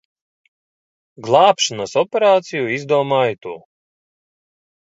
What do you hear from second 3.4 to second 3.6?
tu.